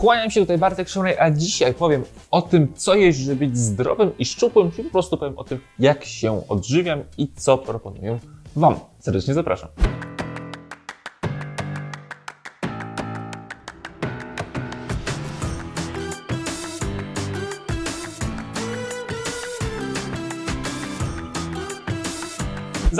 [0.00, 4.10] Kłaniam się tutaj Bartek Szumrej, a dzisiaj powiem o tym, co jeść, żeby być zdrowym
[4.18, 8.18] i szczupłym, czyli po prostu powiem o tym, jak się odżywiam i co proponuję
[8.56, 8.74] Wam.
[8.98, 9.68] Serdecznie zapraszam.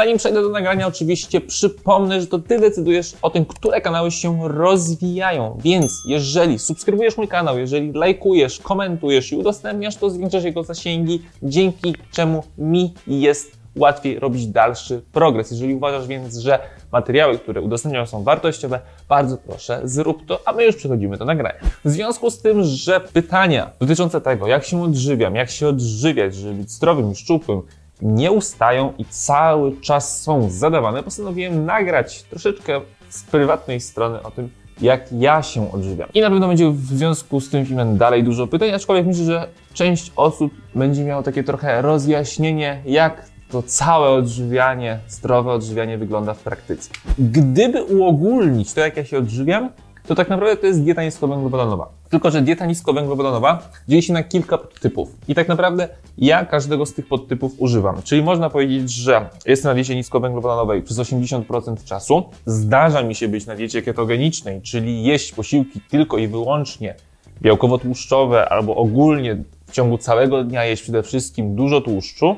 [0.01, 4.49] Zanim przejdę do nagrania, oczywiście przypomnę, że to Ty decydujesz o tym, które kanały się
[4.49, 5.59] rozwijają.
[5.65, 11.95] Więc jeżeli subskrybujesz mój kanał, jeżeli lajkujesz, komentujesz i udostępniasz, to zwiększasz jego zasięgi, dzięki
[12.13, 15.51] czemu mi jest łatwiej robić dalszy progres.
[15.51, 16.59] Jeżeli uważasz więc, że
[16.93, 21.59] materiały, które udostępniam są wartościowe, bardzo proszę, zrób to, a my już przechodzimy do nagrania.
[21.85, 26.55] W związku z tym, że pytania dotyczące tego, jak się odżywiam, jak się odżywiać, żeby
[26.55, 27.63] być zdrowym szczupłym,
[28.03, 34.51] nie ustają i cały czas są zadawane, postanowiłem nagrać troszeczkę z prywatnej strony o tym,
[34.81, 36.09] jak ja się odżywiam.
[36.15, 39.49] I na pewno będzie w związku z tym filmem dalej dużo pytań, aczkolwiek myślę, że
[39.75, 46.39] część osób będzie miało takie trochę rozjaśnienie, jak to całe odżywianie, zdrowe odżywianie wygląda w
[46.39, 46.91] praktyce.
[47.19, 49.71] Gdyby uogólnić to, jak ja się odżywiam,
[50.07, 52.00] to tak naprawdę to jest dieta niskowęglowodanowa.
[52.11, 55.17] Tylko, że dieta niskowęglowodanowa dzieli się na kilka podtypów.
[55.29, 58.03] I tak naprawdę ja każdego z tych podtypów używam.
[58.03, 62.25] Czyli można powiedzieć, że jestem na diecie niskowęglowodanowej przez 80% czasu.
[62.47, 66.95] Zdarza mi się być na diecie ketogenicznej, czyli jeść posiłki tylko i wyłącznie
[67.43, 69.37] białkowo-tłuszczowe albo ogólnie
[69.67, 72.37] w ciągu całego dnia jeść przede wszystkim dużo tłuszczu.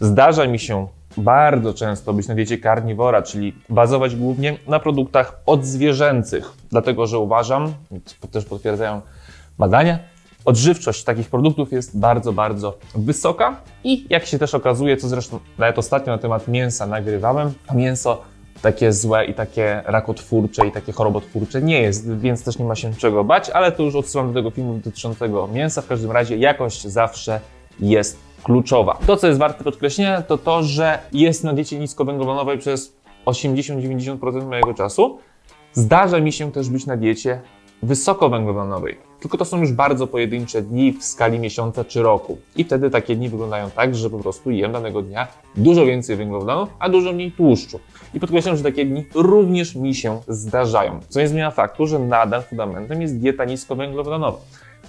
[0.00, 0.86] Zdarza mi się
[1.18, 7.74] bardzo często być na diecie karniwora, czyli bazować głównie na produktach odzwierzęcych, dlatego że uważam,
[8.04, 9.00] co też potwierdzają
[9.58, 9.98] badania,
[10.44, 15.78] odżywczość takich produktów jest bardzo, bardzo wysoka i jak się też okazuje, co zresztą nawet
[15.78, 18.22] ostatnio na temat mięsa nagrywałem, to mięso
[18.62, 22.94] takie złe i takie rakotwórcze i takie chorobotwórcze nie jest, więc też nie ma się
[22.94, 25.82] czego bać, ale to już odsyłam do tego filmu dotyczącego mięsa.
[25.82, 27.40] W każdym razie jakość zawsze
[27.80, 28.98] jest kluczowa.
[29.06, 32.92] To, co jest warte podkreślenia, to to, że jest na diecie niskowęglowodanowej przez
[33.26, 35.18] 80-90% mojego czasu.
[35.72, 37.40] Zdarza mi się też być na diecie
[37.82, 38.98] wysokowęglowodanowej.
[39.20, 42.38] Tylko to są już bardzo pojedyncze dni w skali miesiąca czy roku.
[42.56, 45.26] I wtedy takie dni wyglądają tak, że po prostu jem danego dnia
[45.56, 47.80] dużo więcej węglowodanów, a dużo mniej tłuszczu.
[48.14, 51.00] I podkreślam, że takie dni również mi się zdarzają.
[51.08, 54.38] Co nie zmienia faktu, że nadal fundamentem jest dieta niskowęglowodanowa.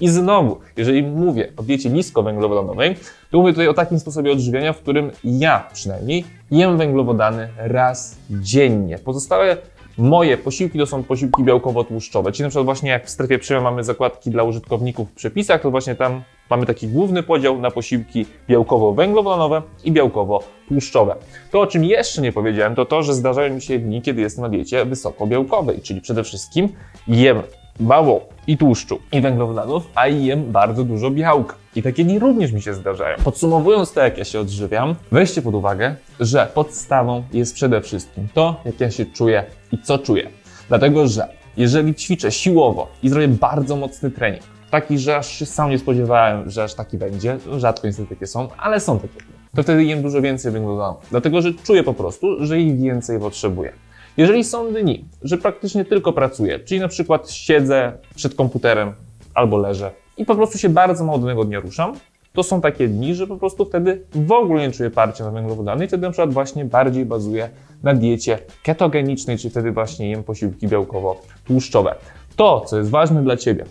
[0.02, 2.96] I znowu, jeżeli mówię o diecie niskowęglowodanowej,
[3.31, 8.97] to mówię tutaj o takim sposobie odżywiania, w którym ja przynajmniej jem węglowodany raz dziennie.
[8.97, 9.57] Pozostałe
[9.97, 12.31] moje posiłki to są posiłki białkowo-tłuszczowe.
[12.31, 15.72] Czyli na przykład właśnie jak w strefie przyjmu mamy zakładki dla użytkowników w przepisach, to
[15.72, 21.16] właśnie tam mamy taki główny podział na posiłki białkowo-węglowodanowe i białkowo-tłuszczowe.
[21.52, 24.41] To, o czym jeszcze nie powiedziałem, to to, że zdarzają mi się dni, kiedy jestem
[24.41, 26.69] na diecie wysokobiałkowej, czyli przede wszystkim
[27.07, 27.41] jem
[27.79, 31.55] mało i tłuszczu i węglowodanów, a jem bardzo dużo białka.
[31.75, 33.17] I takie dni również mi się zdarzają.
[33.23, 38.61] Podsumowując to, jak ja się odżywiam, weźcie pod uwagę, że podstawą jest przede wszystkim to,
[38.65, 40.29] jak ja się czuję i co czuję.
[40.67, 41.27] Dlatego, że
[41.57, 46.49] jeżeli ćwiczę siłowo i zrobię bardzo mocny trening, taki, że aż się sam nie spodziewałem,
[46.49, 49.19] że aż taki będzie, rzadko niestety takie są, ale są takie,
[49.55, 50.97] to wtedy jem dużo więcej węglowodanów.
[51.11, 53.73] Dlatego, że czuję po prostu, że ich więcej potrzebuję.
[54.17, 58.94] Jeżeli są dni, że praktycznie tylko pracuję, czyli na przykład siedzę przed komputerem
[59.33, 61.94] albo leżę i po prostu się bardzo mało danego dnia ruszam,
[62.33, 65.85] to są takie dni, że po prostu wtedy w ogóle nie czuję parcia na węglowodany
[65.85, 67.50] i wtedy na przykład właśnie bardziej bazuję
[67.83, 71.95] na diecie ketogenicznej, czyli wtedy właśnie jem posiłki białkowo-tłuszczowe.
[72.35, 73.66] To, co jest ważne dla Ciebie,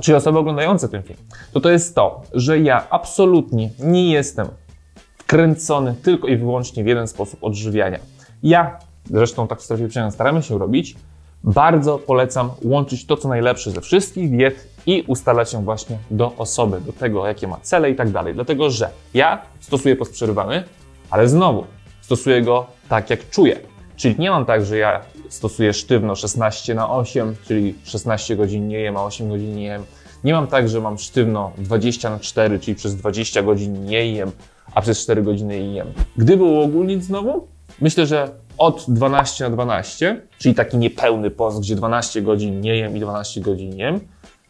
[0.00, 1.18] czyli osoby oglądające ten film,
[1.52, 4.46] to to jest to, że ja absolutnie nie jestem
[5.18, 7.98] wkręcony tylko i wyłącznie w jeden sposób odżywiania.
[8.42, 8.78] Ja
[9.10, 10.96] zresztą tak w strefie przemian staramy się robić,
[11.44, 16.80] bardzo polecam łączyć to, co najlepsze ze wszystkich diet i ustalać się właśnie do osoby,
[16.80, 18.34] do tego, jakie ma cele i tak dalej.
[18.34, 20.64] Dlatego, że ja stosuję post przerywany,
[21.10, 21.64] ale znowu
[22.00, 23.60] stosuję go tak, jak czuję.
[23.96, 28.80] Czyli nie mam tak, że ja stosuję sztywno 16 na 8, czyli 16 godzin nie
[28.80, 29.82] jem, a 8 godzin nie jem.
[30.24, 34.30] Nie mam tak, że mam sztywno 20 na 4, czyli przez 20 godzin nie jem,
[34.74, 35.86] a przez 4 godziny jem.
[36.16, 37.48] Gdyby uogólnić znowu,
[37.80, 42.96] myślę, że od 12 na 12, czyli taki niepełny post, gdzie 12 godzin nie jem
[42.96, 44.00] i 12 godzin jem,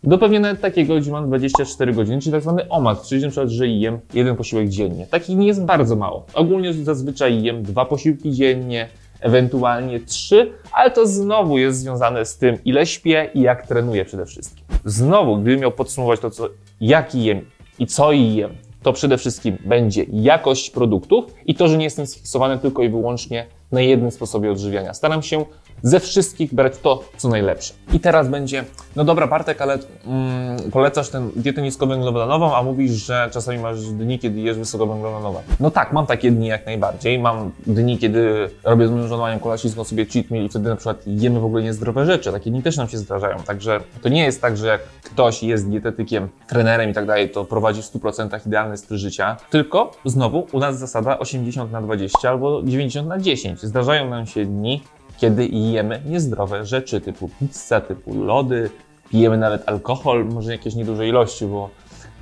[0.07, 3.49] do pewnie nawet takiego, gdzie mam 24 godziny, czyli tak zwany omad, czyli na przykład,
[3.49, 5.07] że jem jeden posiłek dziennie.
[5.07, 6.27] Takich nie jest bardzo mało.
[6.35, 8.89] Ogólnie zazwyczaj jem dwa posiłki dziennie,
[9.21, 14.27] ewentualnie trzy, ale to znowu jest związane z tym, ile śpię i jak trenuję przede
[14.27, 14.65] wszystkim.
[14.85, 16.49] Znowu, gdybym miał podsumować to, co,
[16.81, 17.41] jaki jem
[17.79, 18.51] i co jem,
[18.85, 23.47] to przede wszystkim będzie jakość produktów i to, że nie jestem sfiksowany tylko i wyłącznie
[23.73, 24.95] na jednym sposobie odżywiania.
[24.95, 25.45] Staram się
[25.83, 27.75] ze wszystkich brać to, co najlepsze.
[27.93, 28.65] I teraz będzie,
[28.97, 34.19] no dobra Bartek, ale mm, polecasz tę dietę niskowęglowodanową, a mówisz, że czasami masz dni,
[34.19, 35.41] kiedy jesz wysokowęglowodanowe.
[35.61, 37.19] No tak, mam takie dni jak najbardziej.
[37.19, 41.03] Mam dni, kiedy robię z moim żonowaniem kolaśnicką sobie cheat meal i wtedy na przykład
[41.07, 42.33] jemy w ogóle niezdrowe rzeczy.
[42.33, 43.39] Takie dni też nam się zdarzają.
[43.39, 47.45] Także to nie jest tak, że jak ktoś jest dietetykiem, trenerem i tak dalej, to
[47.45, 49.37] prowadzi w 100% idealny styl życia.
[49.51, 53.61] Tylko znowu u nas zasada 80 na 20 albo 90 na 10.
[53.61, 54.83] Zdarzają nam się dni,
[55.25, 58.71] kiedy jemy niezdrowe rzeczy typu pizza, typu lody,
[59.11, 61.71] pijemy nawet alkohol, może jakieś nieduże ilości, bo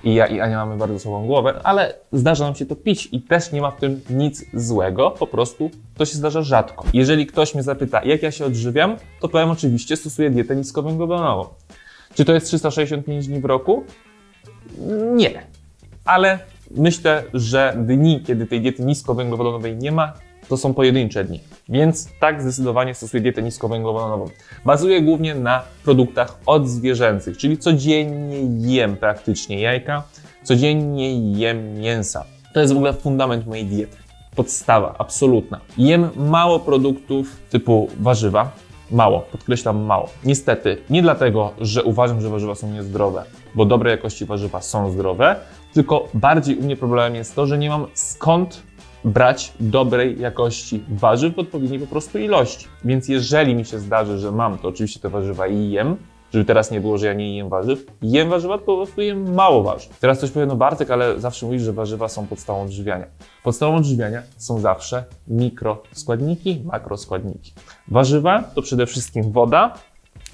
[0.05, 3.23] i ja i Ania mamy bardzo słabą głowę, ale zdarza nam się to pić i
[3.23, 6.85] też nie ma w tym nic złego, po prostu to się zdarza rzadko.
[6.95, 11.47] Jeżeli ktoś mnie zapyta, jak ja się odżywiam, to powiem oczywiście, stosuję dietę niskowęglowodanową.
[12.15, 13.85] Czy to jest 365 dni w roku?
[15.15, 15.43] Nie.
[16.05, 16.39] Ale
[16.71, 20.13] myślę, że dni, kiedy tej diety niskowęglowodanowej nie ma,
[20.49, 21.41] to są pojedyncze dni.
[21.69, 24.29] Więc tak zdecydowanie stosuję dietę niskowęglowodanową.
[24.65, 30.03] Bazuję głównie na produktach odzwierzęcych, czyli codziennie jem praktycznie jajka,
[30.43, 32.25] codziennie jem mięsa.
[32.55, 33.97] To jest w ogóle fundament mojej diety.
[34.37, 35.61] Podstawa, absolutna.
[35.79, 38.53] Jem mało produktów typu warzywa,
[38.93, 40.09] Mało, podkreślam mało.
[40.25, 43.25] Niestety, nie dlatego, że uważam, że warzywa są niezdrowe,
[43.55, 45.37] bo dobre jakości warzywa są zdrowe,
[45.75, 48.63] tylko bardziej u mnie problemem jest to, że nie mam skąd
[49.05, 52.67] brać dobrej jakości warzyw w odpowiedniej po prostu ilości.
[52.85, 55.97] Więc jeżeli mi się zdarzy, że mam, to oczywiście te warzywa i jem,
[56.33, 59.63] żeby teraz nie było, że ja nie jem warzyw, jem warzywa, po prostu jem mało
[59.63, 59.99] warzyw.
[59.99, 63.07] Teraz ktoś powie, no Bartek, ale zawsze mówisz, że warzywa są podstawą odżywiania.
[63.45, 67.53] Podstawą odżywiania są zawsze mikroskładniki, makroskładniki.
[67.89, 69.75] Warzywa to przede wszystkim woda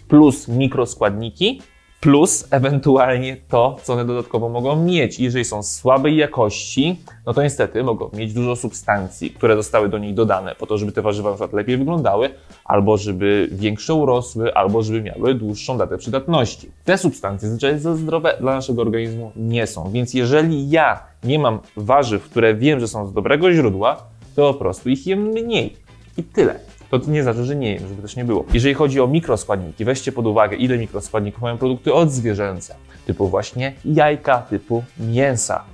[0.08, 1.62] plus mikroskładniki,
[2.00, 5.20] plus ewentualnie to, co one dodatkowo mogą mieć.
[5.20, 6.96] Jeżeli są słabej jakości,
[7.26, 10.92] no to niestety mogą mieć dużo substancji, które zostały do nich dodane po to, żeby
[10.92, 12.30] te warzywa na przykład lepiej wyglądały,
[12.64, 16.70] albo żeby większe urosły, albo żeby miały dłuższą datę przydatności.
[16.84, 21.58] Te substancje zazwyczaj za zdrowe dla naszego organizmu nie są, więc jeżeli ja nie mam
[21.76, 23.96] warzyw, które wiem, że są z dobrego źródła,
[24.36, 25.76] to po prostu ich jem mniej.
[26.16, 28.44] I tyle to nie znaczy, że nie jem, żeby też nie było.
[28.52, 32.74] Jeżeli chodzi o mikroskładniki, weźcie pod uwagę, ile mikroskładników mają produkty odzwierzęce,
[33.06, 35.64] typu właśnie jajka, typu mięsa.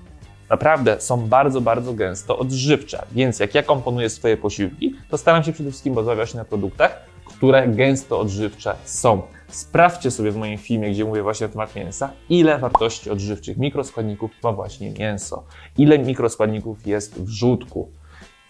[0.51, 5.53] Naprawdę są bardzo, bardzo gęsto odżywcze, więc jak ja komponuję swoje posiłki, to staram się
[5.53, 9.23] przede wszystkim bazować na produktach, które gęsto odżywcze są.
[9.49, 14.31] Sprawdźcie sobie w moim filmie, gdzie mówię właśnie na temat mięsa, ile wartości odżywczych mikroskładników
[14.43, 15.45] ma właśnie mięso,
[15.79, 17.89] ile mikroskładników jest w żółtku.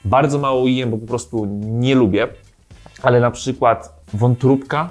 [0.04, 2.28] Bardzo mało jem, bo po prostu nie lubię
[3.02, 4.90] ale na przykład wątróbka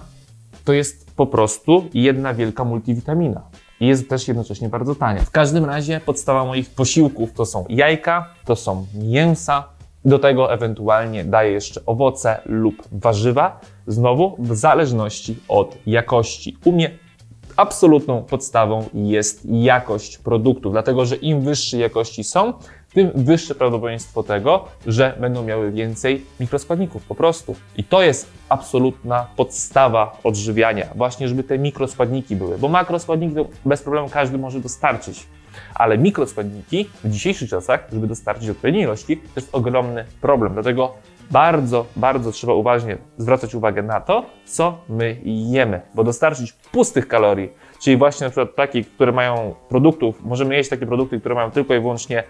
[0.66, 3.42] to jest po prostu jedna wielka multivitamina.
[3.80, 5.22] I jest też jednocześnie bardzo tania.
[5.22, 9.64] W każdym razie podstawa moich posiłków to są jajka, to są mięsa,
[10.06, 16.58] do tego ewentualnie daję jeszcze owoce lub warzywa, znowu w zależności od jakości.
[16.66, 16.92] U mnie
[17.56, 22.54] absolutną podstawą jest jakość produktów, dlatego że im wyższej jakości są,
[22.94, 27.56] tym wyższe prawdopodobieństwo tego, że będą miały więcej mikroskładników po prostu.
[27.78, 33.36] I to jest absolutna podstawa odżywiania, właśnie żeby te mikroskładniki były, bo makroskładniki
[33.66, 35.28] bez problemu każdy może dostarczyć.
[35.76, 40.54] Ale mikroskładniki w dzisiejszych czasach, żeby dostarczyć odpowiedniej ilości, to jest ogromny problem.
[40.54, 40.94] Dlatego
[41.32, 47.50] bardzo, bardzo trzeba uważnie zwracać uwagę na to, co my jemy, bo dostarczyć pustych kalorii,
[47.82, 51.76] czyli właśnie na przykład takich, które mają produktów, możemy jeść takie produkty, które mają tylko
[51.76, 52.24] i wyłącznie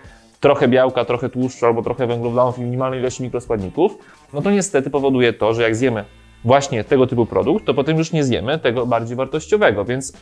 [0.43, 3.97] trochę białka, trochę tłuszczu albo trochę węglowodanów i minimalnej ilości mikroskładników,
[4.33, 6.05] no to niestety powoduje to, że jak zjemy
[6.45, 10.13] właśnie tego typu produkt, to potem już nie zjemy tego bardziej wartościowego, więc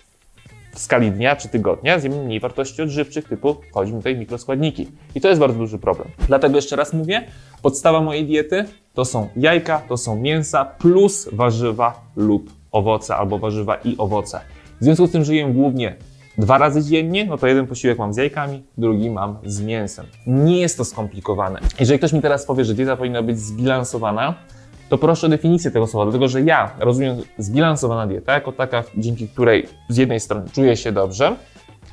[0.73, 4.87] w skali dnia czy tygodnia zjemy mniej wartości odżywczych typu chodzi mi tutaj mikroskładniki.
[5.15, 6.07] I to jest bardzo duży problem.
[6.27, 7.23] Dlatego jeszcze raz mówię,
[7.61, 13.75] podstawa mojej diety to są jajka, to są mięsa plus warzywa lub owoce albo warzywa
[13.75, 14.41] i owoce.
[14.81, 15.95] W związku z tym, jem głównie
[16.41, 20.05] dwa razy dziennie, no to jeden posiłek mam z jajkami, drugi mam z mięsem.
[20.27, 21.59] Nie jest to skomplikowane.
[21.79, 24.33] Jeżeli ktoś mi teraz powie, że dieta powinna być zbilansowana,
[24.89, 29.27] to proszę o definicję tego słowa, dlatego że ja rozumiem zbilansowana dieta jako taka, dzięki
[29.27, 31.35] której z jednej strony czuję się dobrze,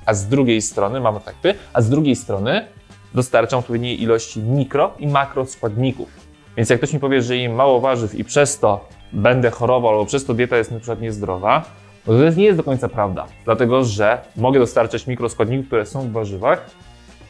[0.07, 2.67] a z drugiej strony mam efekty, a z drugiej strony
[3.15, 6.09] dostarczam odpowiedniej ilości mikro i makro składników.
[6.57, 10.07] Więc jak ktoś mi powie, że jem mało warzyw i przez to będę chorował, albo
[10.07, 11.65] przez to dieta jest przykład niezdrowa,
[12.13, 16.71] to nie jest do końca prawda, dlatego że mogę dostarczać mikroskładników, które są w warzywach,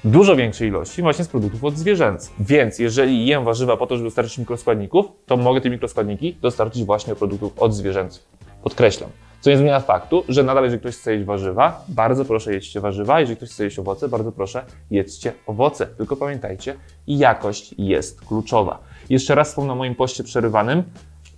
[0.04, 2.34] dużo większej ilości właśnie z produktów odzwierzęcych.
[2.40, 7.12] Więc jeżeli jem warzywa po to, żeby dostarczyć mikroskładników, to mogę te mikroskładniki dostarczyć właśnie
[7.12, 8.22] od produktów odzwierzęcych.
[8.62, 9.10] Podkreślam.
[9.40, 13.20] Co nie zmienia faktu, że nadal jeżeli ktoś chce jeść warzywa, bardzo proszę jedźcie warzywa,
[13.20, 15.86] jeżeli ktoś chce jeść owoce, bardzo proszę jedzcie owoce.
[15.86, 16.74] Tylko pamiętajcie,
[17.06, 18.78] jakość jest kluczowa.
[19.10, 20.82] Jeszcze raz wspomnę o moim poście przerywanym.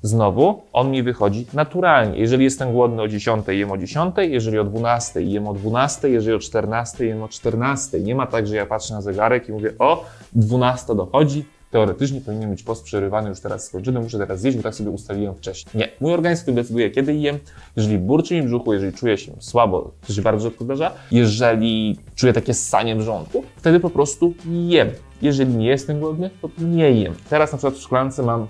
[0.03, 2.19] Znowu, on mi wychodzi naturalnie.
[2.19, 6.37] Jeżeli jestem głodny o 10, jem o 10, jeżeli o 12, jem o 12, jeżeli
[6.37, 8.01] o 14, jem o 14.
[8.01, 12.51] Nie ma tak, że ja patrzę na zegarek i mówię, o, 12 dochodzi, teoretycznie powinien
[12.51, 15.71] być post przerywany już teraz skończony, muszę teraz zjeść, bo tak sobie ustaliłem wcześniej.
[15.75, 17.39] Nie, mój organizm decyduje, kiedy jem,
[17.77, 22.33] jeżeli burczy mi brzuchu, jeżeli czuję się słabo, to się bardzo rzadko zdarza, jeżeli czuję
[22.33, 24.89] takie ssanie w żołądku, wtedy po prostu jem.
[25.23, 27.15] Jeżeli nie jestem głodny, to nie jem.
[27.31, 28.47] Teraz na przykład w szklance mam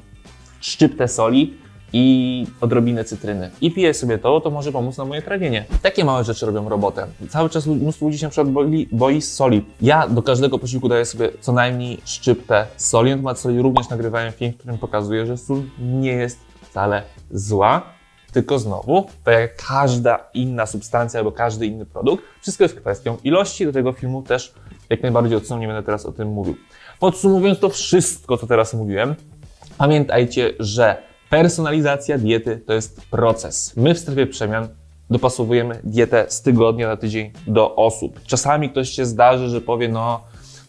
[0.61, 1.55] szczyptę soli
[1.93, 3.51] i odrobinę cytryny.
[3.61, 5.65] I piję sobie to, to może pomóc na moje trawienie.
[5.83, 7.07] Takie małe rzeczy robią robotę.
[7.29, 9.65] Cały czas mnóstwo ludzi się przykład boi, boi soli.
[9.83, 13.11] Ja do każdego posiłku daję sobie co najmniej szczyptę soli.
[13.11, 17.83] Na temat soli również nagrywałem film, w którym pokazuję, że sól nie jest wcale zła.
[18.33, 23.67] Tylko znowu, tak jak każda inna substancja albo każdy inny produkt, wszystko jest kwestią ilości.
[23.67, 24.55] Do tego filmu też
[24.91, 26.57] jak najbardziej odsuną, nie będę teraz o tym mówił.
[27.01, 29.15] Podsumowując to wszystko, co teraz mówiłem,
[29.81, 30.97] pamiętajcie, że
[31.31, 33.73] Personalizacja diety to jest proces.
[33.77, 34.69] My w strefie przemian
[35.11, 38.21] dopasowujemy dietę z tygodnia na tydzień do osób.
[38.27, 40.21] Czasami ktoś się zdarzy, że powie, no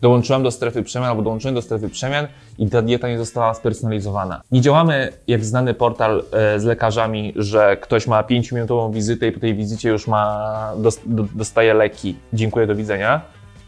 [0.01, 2.27] dołączyłem do strefy przemian albo dołączyłem do strefy przemian
[2.57, 4.41] i ta dieta nie została spersonalizowana.
[4.51, 9.39] Nie działamy jak znany portal e, z lekarzami, że ktoś ma 5-minutową wizytę i po
[9.39, 10.73] tej wizycie już ma,
[11.35, 12.15] dostaje leki.
[12.33, 13.21] Dziękuję, do widzenia.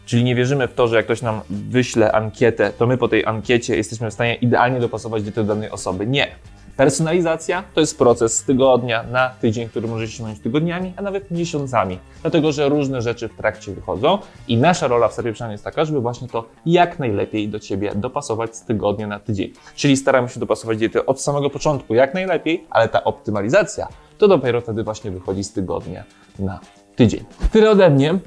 [0.06, 3.24] Czyli nie wierzymy w to, że jak ktoś nam wyśle ankietę, to my po tej
[3.24, 6.06] ankiecie jesteśmy w stanie idealnie dopasować dietę do danej osoby.
[6.06, 6.28] Nie.
[6.76, 11.30] Personalizacja to jest proces z tygodnia na tydzień, który może się ciągnąć tygodniami, a nawet
[11.30, 14.18] miesiącami, dlatego że różne rzeczy w trakcie wychodzą
[14.48, 18.56] i nasza rola w serwisie jest taka, żeby właśnie to jak najlepiej do Ciebie dopasować
[18.56, 19.52] z tygodnia na tydzień.
[19.76, 24.60] Czyli staramy się dopasować dietę od samego początku jak najlepiej, ale ta optymalizacja to dopiero
[24.60, 26.04] wtedy właśnie wychodzi z tygodnia
[26.38, 26.60] na
[26.96, 27.24] tydzień.
[27.52, 28.18] Tyle ode mnie.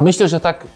[0.00, 0.66] Myślę, że tak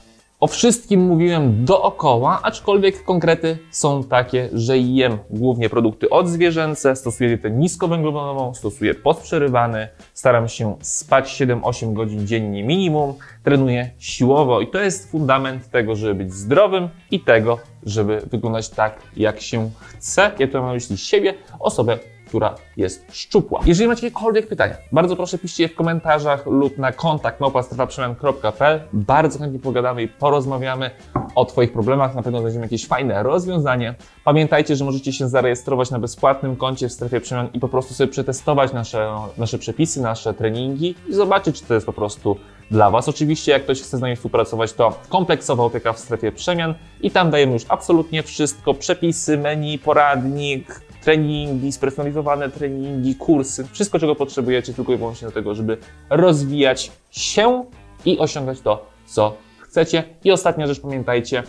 [0.43, 7.51] o wszystkim mówiłem dookoła, aczkolwiek konkrety są takie, że jem głównie produkty odzwierzęce, stosuję dietę
[7.51, 15.11] niskowęglowodanową, stosuję podprzerywany, staram się spać 7-8 godzin dziennie minimum, trenuję siłowo i to jest
[15.11, 20.31] fundament tego, żeby być zdrowym i tego, żeby wyglądać tak, jak się chce.
[20.39, 21.99] Ja tu mam na myśli siebie, osobę,
[22.33, 23.61] która jest szczupła.
[23.67, 28.81] Jeżeli macie jakiekolwiek pytania, bardzo proszę piszcie je w komentarzach lub na kontakt małpastrefaprzemian.pl.
[28.93, 30.91] Bardzo chętnie pogadamy i porozmawiamy
[31.35, 32.15] o Twoich problemach.
[32.15, 33.95] Na pewno znajdziemy jakieś fajne rozwiązanie.
[34.25, 38.12] Pamiętajcie, że możecie się zarejestrować na bezpłatnym koncie w strefie przemian i po prostu sobie
[38.12, 42.37] przetestować nasze, nasze przepisy, nasze treningi i zobaczyć, czy to jest po prostu
[42.71, 43.09] dla Was.
[43.09, 47.31] Oczywiście, jak ktoś chce z nami współpracować, to kompleksowa opieka w strefie przemian i tam
[47.31, 54.92] dajemy już absolutnie wszystko: przepisy, menu, poradnik, treningi, spersonalizowane treningi, kursy, wszystko czego potrzebujecie tylko
[54.92, 55.76] i wyłącznie do tego, żeby
[56.11, 57.64] rozwijać się
[58.04, 60.04] i osiągać to, co chcecie.
[60.25, 61.42] I ostatnia rzecz, pamiętajcie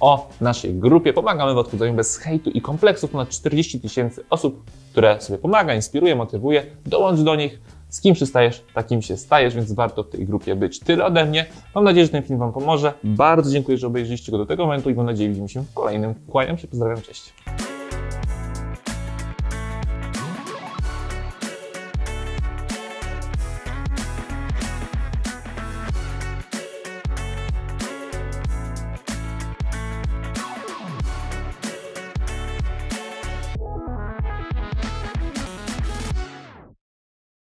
[0.00, 1.12] o naszej grupie.
[1.12, 3.10] Pomagamy w odchudzaniu bez hejtu i kompleksów.
[3.10, 6.66] Ponad 40 tysięcy osób, które sobie pomaga, inspiruje, motywuje.
[6.86, 7.60] Dołącz do nich.
[7.88, 10.80] Z kim przystajesz, takim się stajesz, więc warto w tej grupie być.
[10.80, 11.46] Tyle ode mnie.
[11.74, 12.92] Mam nadzieję, że ten film Wam pomoże.
[13.04, 15.74] Bardzo dziękuję, że obejrzeliście go do tego momentu i mam nadzieję, że widzimy się w
[15.74, 16.14] kolejnym.
[16.28, 17.34] Kłaniam się, pozdrawiam, cześć.